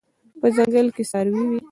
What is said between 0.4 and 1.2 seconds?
ځنګل کې